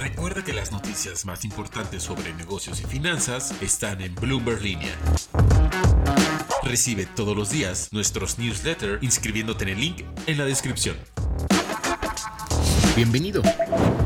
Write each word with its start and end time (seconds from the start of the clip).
Recuerda 0.00 0.44
que 0.44 0.52
las 0.52 0.70
noticias 0.70 1.24
más 1.24 1.44
importantes 1.44 2.04
sobre 2.04 2.32
negocios 2.34 2.80
y 2.80 2.84
finanzas 2.84 3.52
están 3.60 4.00
en 4.00 4.14
Bloomberg 4.14 4.62
Línea. 4.62 4.94
Recibe 6.62 7.04
todos 7.06 7.36
los 7.36 7.50
días 7.50 7.88
nuestros 7.92 8.38
newsletters 8.38 9.02
inscribiéndote 9.02 9.64
en 9.64 9.70
el 9.70 9.80
link 9.80 10.04
en 10.26 10.38
la 10.38 10.44
descripción. 10.44 10.96
Bienvenido. 12.94 13.42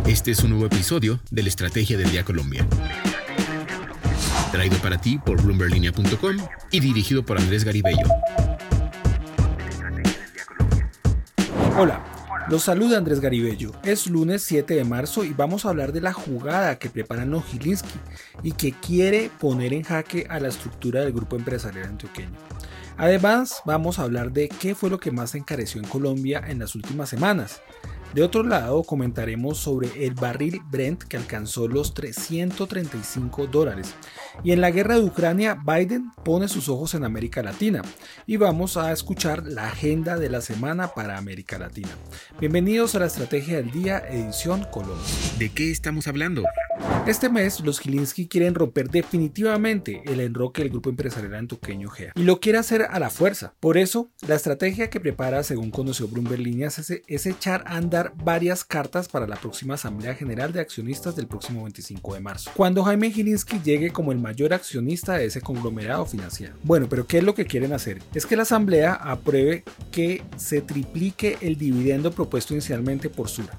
Este 0.07 0.31
es 0.31 0.43
un 0.43 0.51
nuevo 0.51 0.67
episodio 0.67 1.21
de 1.31 1.43
la 1.43 1.49
Estrategia 1.51 1.99
del 1.99 2.11
Día 2.11 2.25
Colombia. 2.25 2.67
Traído 4.51 4.79
para 4.79 4.99
ti 4.99 5.19
por 5.19 5.43
bloomberlinia.com 5.43 6.37
y 6.71 6.81
dirigido 6.81 7.23
por 7.23 7.39
Andrés 7.39 7.65
Garibello. 7.65 8.07
Hola, 11.79 12.12
los 12.49 12.65
saluda 12.65 12.99
Andrés 12.99 13.21
Garibello. 13.21 13.73
Es 13.85 14.07
lunes 14.07 14.43
7 14.43 14.75
de 14.75 14.85
marzo 14.85 15.25
y 15.25 15.33
vamos 15.33 15.65
a 15.65 15.69
hablar 15.69 15.93
de 15.93 16.01
la 16.01 16.13
jugada 16.13 16.79
que 16.79 16.91
preparan 16.91 17.31
los 17.31 17.45
Gilinski 17.45 17.99
y 18.43 18.53
que 18.53 18.73
quiere 18.73 19.31
poner 19.41 19.73
en 19.73 19.83
jaque 19.83 20.27
a 20.29 20.41
la 20.41 20.49
estructura 20.49 21.01
del 21.01 21.13
grupo 21.13 21.37
empresarial 21.37 21.87
antioqueño. 21.87 22.37
Además, 22.97 23.63
vamos 23.65 23.99
a 23.99 24.03
hablar 24.03 24.33
de 24.33 24.49
qué 24.49 24.75
fue 24.75 24.91
lo 24.91 24.99
que 25.01 25.11
más 25.11 25.35
encareció 25.35 25.81
en 25.81 25.89
Colombia 25.89 26.43
en 26.47 26.59
las 26.59 26.75
últimas 26.75 27.09
semanas 27.09 27.63
de 28.15 28.23
otro 28.23 28.43
lado, 28.43 28.83
comentaremos 28.83 29.59
sobre 29.59 30.07
el 30.07 30.15
barril 30.15 30.61
Brent 30.71 31.03
que 31.03 31.17
alcanzó 31.17 31.67
los 31.69 31.95
335 31.95 33.47
dólares. 33.47 33.95
Y 34.45 34.53
en 34.53 34.61
la 34.61 34.71
guerra 34.71 34.97
de 34.97 35.05
Ucrania, 35.05 35.55
Biden 35.65 36.13
pone 36.25 36.49
sus 36.49 36.69
ojos 36.69 36.95
en 36.95 37.05
América 37.05 37.43
Latina. 37.43 37.83
Y 38.27 38.37
vamos 38.37 38.77
a 38.77 38.93
escuchar 38.93 39.47
la 39.47 39.69
agenda 39.69 40.19
de 40.19 40.29
la 40.29 40.41
semana 40.41 40.89
para 40.89 41.17
América 41.17 41.59
Latina. 41.59 41.91
Bienvenidos 42.39 42.95
a 42.95 42.99
la 42.99 43.07
Estrategia 43.07 43.57
del 43.57 43.71
Día, 43.71 44.03
edición 44.11 44.67
Colombia. 44.71 45.07
¿De 45.39 45.49
qué 45.49 45.71
estamos 45.71 46.07
hablando? 46.07 46.43
Este 47.07 47.29
mes, 47.29 47.59
los 47.61 47.81
Gilinski 47.81 48.29
quieren 48.29 48.55
romper 48.55 48.89
definitivamente 48.89 50.03
el 50.05 50.21
enroque 50.21 50.63
del 50.63 50.71
grupo 50.71 50.89
empresarial 50.89 51.35
antioqueño 51.35 51.89
GEA. 51.89 52.13
Y 52.15 52.23
lo 52.23 52.39
quiere 52.39 52.59
hacer 52.59 52.83
a 52.83 53.01
la 53.01 53.11
fuerza. 53.11 53.55
Por 53.59 53.77
eso, 53.77 54.11
la 54.27 54.37
estrategia 54.37 54.89
que 54.89 55.01
prepara, 55.01 55.43
según 55.43 55.73
conoció 55.73 56.07
Bloomberg 56.07 56.41
Líneas, 56.41 56.79
es, 56.79 57.03
es 57.07 57.27
echar 57.27 57.65
a 57.67 57.77
andar 57.77 58.13
varias 58.23 58.65
cartas 58.65 59.09
para 59.09 59.27
la 59.27 59.35
próxima 59.35 59.75
Asamblea 59.75 60.15
General 60.15 60.53
de 60.53 60.61
Accionistas 60.61 61.17
del 61.17 61.27
próximo 61.27 61.65
25 61.65 62.15
de 62.15 62.21
marzo, 62.21 62.51
cuando 62.55 62.85
Jaime 62.85 63.11
Gilinski 63.11 63.61
llegue 63.61 63.91
como 63.91 64.13
el 64.13 64.19
mayor 64.19 64.55
accionista 64.55 65.15
de 65.15 65.27
ese 65.27 65.41
conglomerado 65.41 66.07
financiero. 66.07 66.55
Bueno, 66.63 66.87
pero 66.89 67.07
¿qué 67.07 67.19
es 67.19 67.25
lo 67.25 67.35
que 67.35 67.47
quieren 67.47 67.73
hacer? 67.73 68.01
Es 68.15 68.27
que 68.27 68.37
la 68.37 68.43
Asamblea 68.43 68.95
apruebe 68.95 69.65
que 69.91 70.23
se 70.37 70.63
triplique 70.63 71.37
el 71.41 71.59
dividendo 71.59 72.13
propuesto 72.13 72.55
inicialmente 72.55 73.11
por 73.11 73.29
Sura. 73.29 73.59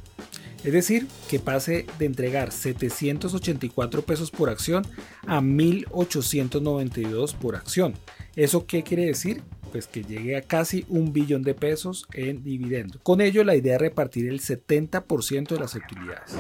Es 0.64 0.74
decir, 0.74 1.08
que 1.30 1.40
pase 1.40 1.86
de 2.00 2.06
entregar 2.06 2.52
784 2.52 4.02
pesos 4.04 4.32
por 4.32 4.50
acción 4.50 4.86
a 5.28 5.42
1892 5.42 7.34
por 7.34 7.56
acción. 7.56 7.94
¿Eso 8.36 8.66
qué 8.66 8.84
quiere 8.84 9.06
decir? 9.06 9.42
pues 9.74 9.88
que 9.88 10.04
llegue 10.04 10.38
a 10.38 10.44
casi 10.44 10.86
un 10.88 11.14
billón 11.14 11.42
de 11.42 11.56
pesos 11.56 12.06
en 12.14 12.44
dividendo. 12.44 13.00
Con 13.02 13.22
ello 13.22 13.44
la 13.44 13.56
idea 13.56 13.74
es 13.74 13.82
repartir 13.82 14.30
el 14.30 14.40
70% 14.40 15.48
de 15.48 15.60
las 15.60 15.74
utilidades. 15.74 16.36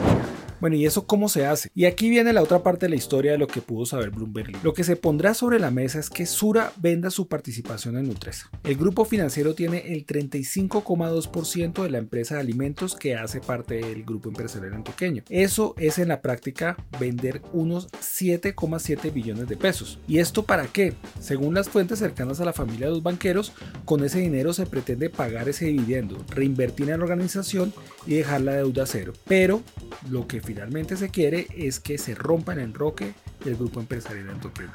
Bueno, 0.63 0.77
¿y 0.77 0.85
eso 0.85 1.05
cómo 1.05 1.27
se 1.27 1.45
hace? 1.45 1.69
Y 1.75 1.83
aquí 1.83 2.09
viene 2.09 2.31
la 2.31 2.41
otra 2.41 2.63
parte 2.63 2.85
de 2.85 2.91
la 2.91 2.95
historia 2.95 3.33
de 3.33 3.37
lo 3.37 3.47
que 3.47 3.59
pudo 3.59 3.85
saber 3.85 4.11
Bloomberg. 4.11 4.63
Lo 4.63 4.73
que 4.73 4.85
se 4.85 4.95
pondrá 4.95 5.33
sobre 5.33 5.59
la 5.59 5.71
mesa 5.71 5.99
es 5.99 6.09
que 6.09 6.25
Sura 6.25 6.71
venda 6.77 7.09
su 7.09 7.27
participación 7.27 7.97
en 7.97 8.07
Nutresa. 8.07 8.49
El 8.63 8.77
grupo 8.77 9.03
financiero 9.03 9.55
tiene 9.55 9.91
el 9.91 10.07
35,2% 10.07 11.83
de 11.83 11.89
la 11.89 11.97
empresa 11.97 12.35
de 12.35 12.39
alimentos 12.39 12.95
que 12.95 13.15
hace 13.15 13.41
parte 13.41 13.75
del 13.75 14.05
grupo 14.05 14.29
empresarial 14.29 14.73
antioqueño. 14.73 15.23
Eso 15.27 15.75
es 15.77 15.99
en 15.99 16.07
la 16.07 16.21
práctica 16.21 16.77
vender 16.97 17.41
unos 17.51 17.89
7,7 17.91 19.11
billones 19.11 19.49
de 19.49 19.57
pesos. 19.57 19.99
¿Y 20.07 20.19
esto 20.19 20.43
para 20.43 20.67
qué? 20.67 20.93
Según 21.19 21.55
las 21.55 21.67
fuentes 21.67 21.99
cercanas 21.99 22.39
a 22.39 22.45
la 22.45 22.53
familia 22.53 22.87
de 22.87 22.93
los 22.93 23.03
banqueros, 23.03 23.51
con 23.83 24.01
ese 24.01 24.19
dinero 24.19 24.53
se 24.53 24.65
pretende 24.65 25.09
pagar 25.09 25.49
ese 25.49 25.65
dividendo, 25.65 26.23
reinvertir 26.29 26.89
en 26.89 26.99
la 26.99 27.03
organización 27.03 27.73
y 28.07 28.13
dejar 28.13 28.39
la 28.39 28.53
deuda 28.53 28.85
cero. 28.85 29.11
Pero 29.27 29.61
lo 30.09 30.27
que 30.27 30.41
finalmente 30.41 30.97
se 30.97 31.09
quiere 31.09 31.47
es 31.55 31.79
que 31.79 31.97
se 31.97 32.15
rompa 32.15 32.53
el 32.53 32.59
enroque 32.59 33.13
del 33.43 33.55
grupo 33.55 33.79
empresarial 33.79 34.29
antioqueño. 34.29 34.71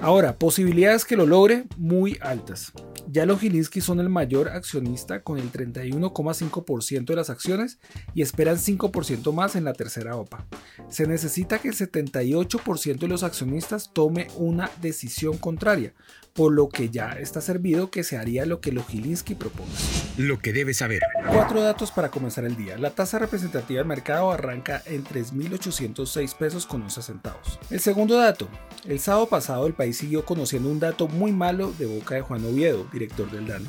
Ahora, 0.00 0.34
posibilidades 0.36 1.04
que 1.04 1.16
lo 1.16 1.26
logre 1.26 1.64
muy 1.76 2.18
altas. 2.20 2.72
Ya 3.08 3.26
los 3.26 3.40
Gilinski 3.40 3.80
son 3.80 4.00
el 4.00 4.08
mayor 4.08 4.48
accionista 4.48 5.22
con 5.22 5.38
el 5.38 5.50
31,5% 5.52 7.04
de 7.04 7.16
las 7.16 7.30
acciones 7.30 7.78
y 8.14 8.22
esperan 8.22 8.56
5% 8.56 9.32
más 9.32 9.56
en 9.56 9.64
la 9.64 9.72
tercera 9.72 10.16
OPA. 10.16 10.46
Se 10.88 11.06
necesita 11.06 11.58
que 11.58 11.68
el 11.68 11.74
78% 11.74 12.98
de 12.98 13.08
los 13.08 13.22
accionistas 13.22 13.90
tome 13.92 14.28
una 14.36 14.70
decisión 14.80 15.36
contraria, 15.36 15.94
por 16.32 16.52
lo 16.52 16.68
que 16.68 16.88
ya 16.88 17.12
está 17.12 17.40
servido 17.40 17.90
que 17.90 18.04
se 18.04 18.16
haría 18.16 18.46
lo 18.46 18.60
que 18.60 18.72
los 18.72 18.86
Gilinski 18.86 19.34
propone. 19.34 19.70
Lo 20.16 20.38
que 20.38 20.52
debe 20.52 20.72
saber. 20.72 21.02
Cuatro 21.28 21.62
datos 21.62 21.90
para 21.90 22.10
comenzar 22.10 22.44
el 22.44 22.56
día. 22.56 22.78
La 22.78 22.90
tasa 22.90 23.18
representativa 23.18 23.78
del 23.78 23.88
mercado 23.88 24.30
arranca 24.30 24.82
en 24.86 25.04
3.806 25.04 26.36
pesos 26.36 26.66
con 26.66 26.82
11 26.82 27.02
centavos. 27.02 27.58
El 27.70 27.80
segundo 27.80 28.16
dato. 28.16 28.48
El 28.86 28.98
sábado 28.98 29.28
pasado 29.28 29.66
el 29.66 29.74
país 29.74 29.98
siguió 29.98 30.24
conociendo 30.24 30.68
un 30.68 30.80
dato 30.80 31.06
muy 31.08 31.32
malo 31.32 31.72
de 31.78 31.86
boca 31.86 32.14
de 32.14 32.22
Juan 32.22 32.44
Oviedo, 32.44 32.86
director 32.92 33.30
del 33.30 33.46
DANO. 33.46 33.68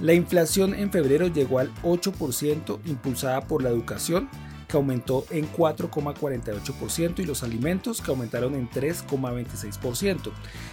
La 0.00 0.12
inflación 0.12 0.74
en 0.74 0.90
febrero 0.90 1.28
llegó 1.28 1.58
al 1.58 1.72
8% 1.82 2.80
impulsada 2.84 3.42
por 3.42 3.62
la 3.62 3.70
educación 3.70 4.28
que 4.68 4.76
aumentó 4.76 5.24
en 5.30 5.50
4,48% 5.50 7.20
y 7.20 7.24
los 7.24 7.42
alimentos 7.42 8.00
que 8.00 8.10
aumentaron 8.10 8.54
en 8.54 8.68
3,26%. 8.68 10.32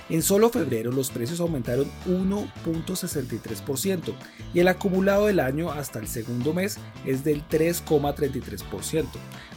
En 0.09 0.21
solo 0.21 0.49
febrero 0.49 0.91
los 0.91 1.09
precios 1.09 1.39
aumentaron 1.39 1.89
1,63% 2.07 4.13
y 4.53 4.59
el 4.59 4.67
acumulado 4.67 5.27
del 5.27 5.39
año 5.39 5.71
hasta 5.71 5.99
el 5.99 6.07
segundo 6.07 6.53
mes 6.53 6.77
es 7.05 7.23
del 7.23 7.47
3,33%. 7.47 9.05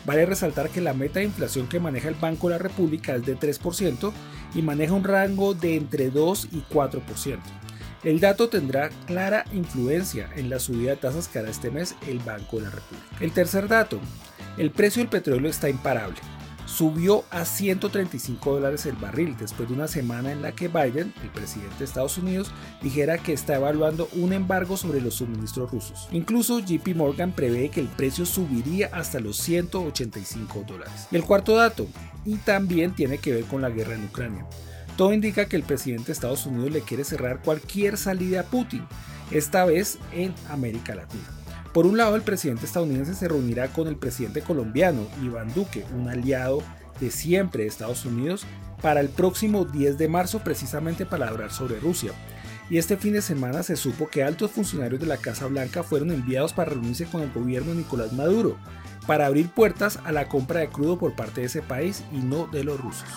Vale 0.05 0.27
resaltar 0.27 0.71
que 0.71 0.81
la 0.81 0.93
meta 0.93 1.19
de 1.19 1.25
inflación 1.25 1.69
que 1.69 1.81
maneja 1.81 2.09
el 2.09 2.15
Banco 2.15 2.49
de 2.49 2.55
la 2.55 2.59
República 2.59 3.17
es 3.17 3.27
de 3.27 3.37
3% 3.37 4.13
y 4.55 4.63
maneja 4.63 4.93
un 4.93 5.05
rango 5.05 5.55
de 5.55 5.77
entre 5.77 6.11
2 6.11 6.49
y 6.53 6.63
4%. 6.73 7.39
El 8.05 8.21
dato 8.21 8.49
tendrá 8.49 8.91
clara 9.07 9.45
influencia 9.53 10.29
en 10.37 10.51
la 10.51 10.59
subida 10.59 10.91
de 10.91 10.97
tasas 10.97 11.29
que 11.29 11.39
hará 11.39 11.51
este 11.51 11.71
mes 11.71 11.97
el 12.07 12.19
Banco 12.19 12.57
de 12.57 12.65
la 12.65 12.71
República. 12.71 13.17
El 13.21 13.33
tercer 13.33 13.69
dato, 13.69 13.99
el 14.59 14.71
precio 14.71 15.01
del 15.01 15.09
petróleo 15.09 15.51
está 15.51 15.69
imparable. 15.69 16.19
Subió 16.67 17.25
a 17.31 17.45
135 17.45 18.55
dólares 18.55 18.87
el 18.87 18.97
barril 18.97 19.37
después 19.39 19.69
de 19.69 19.75
una 19.75 19.87
semana 19.87 20.33
en 20.33 20.43
la 20.43 20.53
que 20.53 20.67
Biden, 20.67 21.15
el 21.23 21.31
presidente 21.31 21.77
de 21.79 21.85
Estados 21.85 22.19
Unidos, 22.19 22.51
dijera 22.83 23.19
que 23.19 23.33
está 23.33 23.55
evaluando 23.55 24.09
un 24.15 24.33
embargo 24.33 24.77
sobre 24.77 25.01
los 25.01 25.15
suministros 25.15 25.71
rusos. 25.71 26.09
Incluso 26.11 26.59
JP 26.59 26.89
Morgan 26.97 27.33
prevé 27.33 27.71
que 27.71 27.81
el 27.81 27.87
precio 27.87 28.27
subiría 28.27 28.91
hasta 28.93 29.21
los 29.21 29.37
185 29.39 30.65
dólares. 30.67 31.07
El 31.13 31.23
cuarto 31.23 31.55
dato, 31.55 31.87
y 32.25 32.37
también 32.37 32.95
tiene 32.95 33.19
que 33.19 33.33
ver 33.33 33.45
con 33.45 33.63
la 33.63 33.71
guerra 33.71 33.95
en 33.95 34.05
Ucrania. 34.05 34.45
Todo 34.97 35.13
indica 35.13 35.45
que 35.45 35.57
el 35.57 35.63
presidente 35.63 36.07
de 36.07 36.13
Estados 36.15 36.47
Unidos 36.47 36.71
le 36.71 36.81
quiere 36.81 37.05
cerrar 37.05 37.43
cualquier 37.43 37.99
salida 37.99 38.41
a 38.41 38.45
Putin, 38.45 38.87
esta 39.31 39.67
vez 39.67 39.99
en 40.13 40.35
América 40.49 40.95
Latina. 40.95 41.25
Por 41.75 41.85
un 41.85 41.99
lado, 41.99 42.17
el 42.17 42.23
presidente 42.23 42.65
estadounidense 42.65 43.15
se 43.15 43.29
reunirá 43.29 43.69
con 43.69 43.89
el 43.89 43.97
presidente 43.97 44.41
colombiano, 44.41 45.07
Iván 45.23 45.53
Duque, 45.53 45.85
un 45.95 46.09
aliado 46.09 46.63
de 46.99 47.11
siempre 47.11 47.65
de 47.65 47.69
Estados 47.69 48.07
Unidos, 48.07 48.47
para 48.81 49.01
el 49.01 49.11
próximo 49.11 49.67
10 49.67 49.99
de 49.99 50.09
marzo 50.09 50.39
precisamente 50.39 51.05
para 51.05 51.29
hablar 51.29 51.53
sobre 51.53 51.79
Rusia. 51.79 52.13
Y 52.71 52.79
este 52.79 52.97
fin 52.97 53.13
de 53.13 53.21
semana 53.21 53.63
se 53.63 53.77
supo 53.77 54.09
que 54.09 54.23
altos 54.23 54.51
funcionarios 54.53 55.01
de 55.01 55.07
la 55.07 55.19
Casa 55.19 55.47
Blanca 55.47 55.83
fueron 55.83 56.11
enviados 56.11 56.55
para 56.55 56.71
reunirse 56.71 57.05
con 57.05 57.21
el 57.21 57.31
gobierno 57.33 57.73
de 57.73 57.79
Nicolás 57.79 58.15
Maduro, 58.15 58.57
para 59.07 59.27
abrir 59.27 59.51
puertas 59.51 59.99
a 60.05 60.13
la 60.13 60.27
compra 60.27 60.61
de 60.61 60.69
crudo 60.69 60.99
por 60.99 61.15
parte 61.15 61.43
de 61.43 61.49
ese 61.49 61.61
país 61.61 62.03
y 62.13 62.17
no 62.17 62.47
de 62.47 62.65
los 62.65 62.81
rusos 62.81 63.09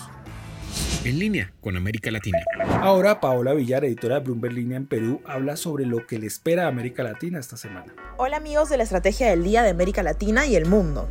en 1.04 1.18
línea 1.18 1.52
con 1.60 1.76
América 1.76 2.10
Latina. 2.10 2.38
Ahora 2.80 3.20
Paola 3.20 3.54
Villar, 3.54 3.84
editora 3.84 4.16
de 4.16 4.20
Bloomberg 4.24 4.54
Línea 4.54 4.76
en 4.76 4.86
Perú, 4.86 5.22
habla 5.24 5.56
sobre 5.56 5.86
lo 5.86 6.06
que 6.06 6.18
le 6.18 6.26
espera 6.26 6.66
a 6.66 6.68
América 6.68 7.02
Latina 7.02 7.38
esta 7.38 7.56
semana. 7.56 7.94
Hola 8.22 8.36
amigos 8.36 8.68
de 8.68 8.76
la 8.76 8.82
Estrategia 8.82 9.30
del 9.30 9.42
Día 9.42 9.62
de 9.62 9.70
América 9.70 10.02
Latina 10.02 10.44
y 10.44 10.54
el 10.54 10.66
mundo. 10.66 11.08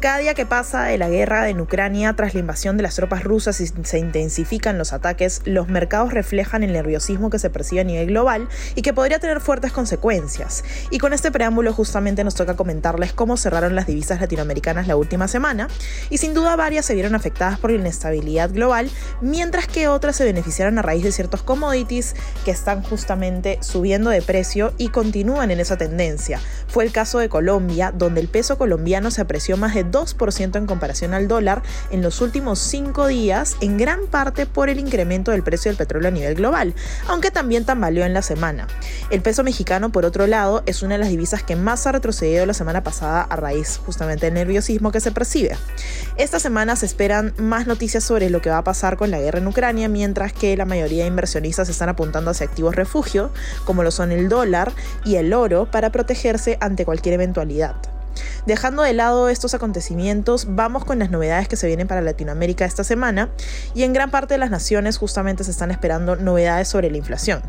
Cada 0.00 0.18
día 0.18 0.34
que 0.34 0.44
pasa 0.44 0.82
de 0.84 0.98
la 0.98 1.08
guerra 1.08 1.48
en 1.48 1.60
Ucrania 1.60 2.12
tras 2.14 2.34
la 2.34 2.40
invasión 2.40 2.76
de 2.76 2.82
las 2.82 2.96
tropas 2.96 3.22
rusas 3.22 3.60
y 3.60 3.68
se 3.68 3.98
intensifican 4.00 4.76
los 4.76 4.92
ataques, 4.92 5.42
los 5.44 5.68
mercados 5.68 6.12
reflejan 6.12 6.64
el 6.64 6.72
nerviosismo 6.72 7.30
que 7.30 7.38
se 7.38 7.48
percibe 7.48 7.82
a 7.82 7.84
nivel 7.84 8.08
global 8.08 8.48
y 8.74 8.82
que 8.82 8.92
podría 8.92 9.20
tener 9.20 9.40
fuertes 9.40 9.70
consecuencias. 9.70 10.64
Y 10.90 10.98
con 10.98 11.12
este 11.12 11.30
preámbulo 11.30 11.72
justamente 11.72 12.24
nos 12.24 12.34
toca 12.34 12.56
comentarles 12.56 13.12
cómo 13.12 13.36
cerraron 13.36 13.76
las 13.76 13.86
divisas 13.86 14.20
latinoamericanas 14.20 14.88
la 14.88 14.96
última 14.96 15.28
semana 15.28 15.68
y 16.10 16.18
sin 16.18 16.34
duda 16.34 16.56
varias 16.56 16.86
se 16.86 16.94
vieron 16.94 17.14
afectadas 17.14 17.60
por 17.60 17.70
la 17.70 17.78
inestabilidad 17.78 18.50
global 18.50 18.90
mientras 19.20 19.68
que 19.68 19.86
otras 19.86 20.16
se 20.16 20.24
beneficiaron 20.24 20.76
a 20.78 20.82
raíz 20.82 21.04
de 21.04 21.12
ciertos 21.12 21.44
commodities 21.44 22.16
que 22.44 22.50
están 22.50 22.82
justamente 22.82 23.58
subiendo 23.60 24.10
de 24.10 24.22
precio 24.22 24.72
y 24.76 24.88
continúan 24.88 25.52
en 25.52 25.60
esa 25.60 25.76
tendencia. 25.76 26.40
Fue 26.68 26.84
el 26.84 26.92
caso 26.92 27.18
de 27.18 27.28
Colombia, 27.28 27.92
donde 27.96 28.20
el 28.20 28.28
peso 28.28 28.58
colombiano 28.58 29.10
se 29.10 29.20
apreció 29.20 29.56
más 29.56 29.74
de 29.74 29.86
2% 29.86 30.56
en 30.56 30.66
comparación 30.66 31.14
al 31.14 31.28
dólar 31.28 31.62
en 31.90 32.02
los 32.02 32.20
últimos 32.20 32.58
cinco 32.58 33.06
días, 33.06 33.56
en 33.60 33.76
gran 33.78 34.06
parte 34.06 34.46
por 34.46 34.68
el 34.68 34.78
incremento 34.78 35.30
del 35.30 35.42
precio 35.42 35.70
del 35.70 35.76
petróleo 35.76 36.08
a 36.08 36.12
nivel 36.12 36.34
global, 36.34 36.74
aunque 37.06 37.30
también 37.30 37.64
tambaleó 37.64 38.04
en 38.04 38.14
la 38.14 38.22
semana. 38.22 38.66
El 39.10 39.22
peso 39.22 39.44
mexicano, 39.44 39.90
por 39.90 40.04
otro 40.04 40.26
lado, 40.26 40.62
es 40.66 40.82
una 40.82 40.94
de 40.94 40.98
las 40.98 41.08
divisas 41.08 41.42
que 41.42 41.56
más 41.56 41.86
ha 41.86 41.92
retrocedido 41.92 42.46
la 42.46 42.54
semana 42.54 42.82
pasada 42.82 43.22
a 43.22 43.36
raíz 43.36 43.80
justamente 43.84 44.26
del 44.26 44.34
nerviosismo 44.34 44.92
que 44.92 45.00
se 45.00 45.12
percibe. 45.12 45.56
Esta 46.16 46.40
semana 46.40 46.76
se 46.76 46.86
esperan 46.86 47.34
más 47.38 47.66
noticias 47.66 48.04
sobre 48.04 48.30
lo 48.30 48.40
que 48.40 48.50
va 48.50 48.58
a 48.58 48.64
pasar 48.64 48.96
con 48.96 49.10
la 49.10 49.20
guerra 49.20 49.38
en 49.38 49.46
Ucrania, 49.46 49.88
mientras 49.88 50.32
que 50.32 50.56
la 50.56 50.64
mayoría 50.64 51.04
de 51.04 51.08
inversionistas 51.08 51.68
están 51.68 51.88
apuntando 51.88 52.30
hacia 52.30 52.46
activos 52.46 52.74
refugio, 52.74 53.30
como 53.64 53.82
lo 53.82 53.90
son 53.90 54.12
el 54.12 54.28
dólar 54.28 54.72
y 55.04 55.16
el 55.16 55.32
oro, 55.32 55.70
para 55.70 55.90
protegerse 55.90 56.37
ante 56.60 56.84
cualquier 56.84 57.14
eventualidad. 57.14 57.74
Dejando 58.46 58.82
de 58.82 58.92
lado 58.92 59.28
estos 59.28 59.54
acontecimientos, 59.54 60.46
vamos 60.50 60.84
con 60.84 60.98
las 60.98 61.10
novedades 61.10 61.48
que 61.48 61.56
se 61.56 61.66
vienen 61.66 61.88
para 61.88 62.00
Latinoamérica 62.00 62.64
esta 62.64 62.84
semana 62.84 63.30
y 63.74 63.82
en 63.82 63.92
gran 63.92 64.10
parte 64.10 64.34
de 64.34 64.38
las 64.38 64.50
naciones 64.50 64.96
justamente 64.96 65.44
se 65.44 65.50
están 65.50 65.70
esperando 65.70 66.16
novedades 66.16 66.68
sobre 66.68 66.90
la 66.90 66.96
inflación. 66.96 67.42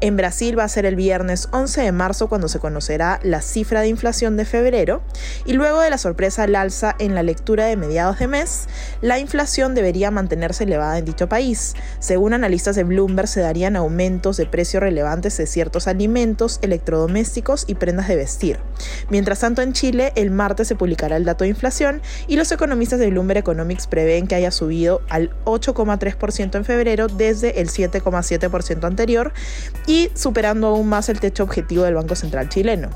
En 0.00 0.16
Brasil 0.16 0.58
va 0.58 0.64
a 0.64 0.68
ser 0.68 0.86
el 0.86 0.96
viernes 0.96 1.48
11 1.52 1.82
de 1.82 1.92
marzo 1.92 2.28
cuando 2.28 2.48
se 2.48 2.58
conocerá 2.58 3.20
la 3.22 3.40
cifra 3.40 3.80
de 3.80 3.88
inflación 3.88 4.36
de 4.36 4.44
febrero 4.44 5.02
y 5.44 5.54
luego 5.54 5.80
de 5.80 5.90
la 5.90 5.98
sorpresa 5.98 6.44
al 6.44 6.56
alza 6.56 6.94
en 6.98 7.14
la 7.14 7.22
lectura 7.22 7.66
de 7.66 7.76
mediados 7.76 8.18
de 8.18 8.26
mes, 8.26 8.68
la 9.00 9.18
inflación 9.18 9.74
debería 9.74 10.10
mantenerse 10.10 10.64
elevada 10.64 10.98
en 10.98 11.04
dicho 11.04 11.28
país. 11.28 11.74
Según 11.98 12.32
analistas 12.32 12.76
de 12.76 12.84
Bloomberg 12.84 13.28
se 13.28 13.40
darían 13.40 13.76
aumentos 13.76 14.36
de 14.36 14.46
precio 14.46 14.80
relevantes 14.80 15.36
de 15.36 15.46
ciertos 15.46 15.88
alimentos, 15.88 16.58
electrodomésticos 16.62 17.64
y 17.66 17.74
prendas 17.74 18.08
de 18.08 18.16
vestir. 18.16 18.58
Mientras 19.10 19.40
tanto 19.40 19.62
en 19.62 19.72
Chile 19.72 20.12
el 20.14 20.30
martes 20.30 20.68
se 20.68 20.76
publicará 20.76 21.16
el 21.16 21.24
dato 21.24 21.44
de 21.44 21.50
inflación 21.50 22.02
y 22.26 22.36
los 22.36 22.50
economistas 22.52 22.98
de 22.98 23.10
Bloomberg 23.10 23.38
Economics 23.38 23.86
prevén 23.86 24.26
que 24.26 24.34
haya 24.34 24.50
subido 24.50 25.02
al 25.08 25.30
8,3% 25.44 26.56
en 26.56 26.64
febrero 26.64 27.08
desde 27.08 27.60
el 27.60 27.68
7,7% 27.68 28.84
anterior 28.84 29.32
y 29.86 30.10
superando 30.14 30.68
aún 30.68 30.88
más 30.88 31.08
el 31.08 31.20
techo 31.20 31.42
objetivo 31.42 31.84
del 31.84 31.94
Banco 31.94 32.14
Central 32.14 32.48
chileno. 32.48 32.90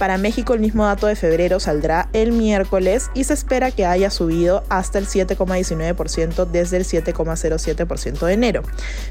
Para 0.00 0.16
México 0.16 0.54
el 0.54 0.60
mismo 0.60 0.86
dato 0.86 1.08
de 1.08 1.14
febrero 1.14 1.60
saldrá 1.60 2.08
el 2.14 2.32
miércoles 2.32 3.10
y 3.12 3.24
se 3.24 3.34
espera 3.34 3.70
que 3.70 3.84
haya 3.84 4.08
subido 4.08 4.64
hasta 4.70 4.98
el 4.98 5.06
7,19% 5.06 6.46
desde 6.46 6.78
el 6.78 6.86
7,07% 6.86 8.24
de 8.24 8.32
enero. 8.32 8.62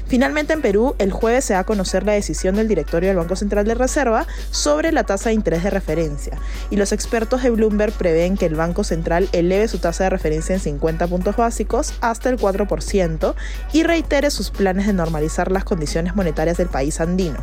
Finalmente 0.08 0.52
en 0.52 0.62
Perú 0.62 0.96
el 0.98 1.12
jueves 1.12 1.44
se 1.44 1.54
va 1.54 1.60
a 1.60 1.64
conocer 1.64 2.02
la 2.02 2.14
decisión 2.14 2.56
del 2.56 2.66
directorio 2.66 3.10
del 3.10 3.18
Banco 3.18 3.36
Central 3.36 3.66
de 3.66 3.76
Reserva 3.76 4.26
sobre 4.50 4.90
la 4.90 5.04
tasa 5.04 5.28
de 5.28 5.36
interés 5.36 5.62
de 5.62 5.70
referencia 5.70 6.36
y 6.70 6.76
los 6.76 6.90
expertos 6.90 7.44
de 7.44 7.50
Bloomberg 7.50 7.92
prevén 7.92 8.36
que 8.36 8.46
el 8.46 8.56
Banco 8.56 8.82
Central 8.82 9.28
eleve 9.30 9.68
su 9.68 9.78
tasa 9.78 10.02
de 10.02 10.10
referencia 10.10 10.56
en 10.56 10.60
50 10.60 11.06
puntos 11.06 11.36
básicos 11.36 11.94
hasta 12.00 12.30
el 12.30 12.36
4% 12.36 13.36
y 13.72 13.84
reitere 13.84 14.32
sus 14.32 14.50
planes 14.50 14.88
de 14.88 14.92
normalizar 14.92 15.52
las 15.52 15.62
condiciones 15.62 16.16
monetarias 16.16 16.56
del 16.56 16.68
país 16.68 17.00
andino. 17.00 17.38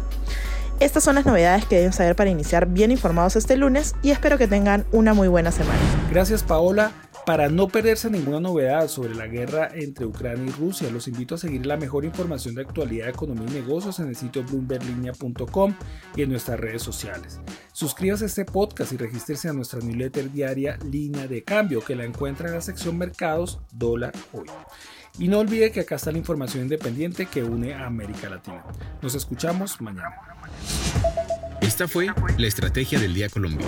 Estas 0.79 1.03
son 1.03 1.15
las 1.15 1.25
novedades 1.25 1.65
que 1.65 1.77
deben 1.77 1.91
saber 1.91 2.15
para 2.15 2.29
iniciar 2.29 2.67
bien 2.67 2.91
informados 2.91 3.35
este 3.35 3.57
lunes 3.57 3.95
y 4.03 4.11
espero 4.11 4.37
que 4.37 4.47
tengan 4.47 4.85
una 4.91 5.15
muy 5.15 5.27
buena 5.27 5.51
semana. 5.51 5.79
Gracias 6.11 6.43
Paola. 6.43 6.91
Para 7.27 7.49
no 7.49 7.67
perderse 7.67 8.09
ninguna 8.09 8.39
novedad 8.39 8.87
sobre 8.87 9.13
la 9.13 9.27
guerra 9.27 9.69
entre 9.73 10.05
Ucrania 10.05 10.45
y 10.47 10.51
Rusia, 10.57 10.89
los 10.89 11.09
invito 11.09 11.35
a 11.35 11.37
seguir 11.37 11.65
la 11.65 11.75
mejor 11.75 12.05
información 12.05 12.55
de 12.55 12.61
actualidad, 12.61 13.09
economía 13.09 13.49
y 13.49 13.51
negocios 13.51 13.99
en 13.99 14.07
el 14.07 14.15
sitio 14.15 14.45
bloomberlinia.com 14.45 15.75
y 16.15 16.21
en 16.21 16.29
nuestras 16.29 16.57
redes 16.57 16.83
sociales. 16.83 17.41
Suscríbase 17.73 18.23
a 18.23 18.27
este 18.27 18.45
podcast 18.45 18.93
y 18.93 18.97
regístrese 18.97 19.49
a 19.49 19.53
nuestra 19.53 19.81
newsletter 19.81 20.31
diaria 20.31 20.79
Línea 20.89 21.27
de 21.27 21.43
Cambio, 21.43 21.83
que 21.83 21.97
la 21.97 22.05
encuentra 22.05 22.47
en 22.47 22.53
la 22.53 22.61
sección 22.61 22.97
Mercados 22.97 23.59
Dólar 23.73 24.13
Hoy. 24.31 24.47
Y 25.19 25.27
no 25.27 25.39
olvide 25.39 25.69
que 25.73 25.81
acá 25.81 25.95
está 25.95 26.13
la 26.13 26.19
información 26.19 26.63
independiente 26.63 27.25
que 27.25 27.43
une 27.43 27.73
a 27.73 27.87
América 27.87 28.29
Latina. 28.29 28.63
Nos 29.01 29.15
escuchamos 29.15 29.81
mañana. 29.81 30.15
Esta 31.59 31.89
fue 31.89 32.07
la 32.37 32.47
Estrategia 32.47 33.01
del 33.01 33.13
Día 33.13 33.27
Colombia. 33.27 33.67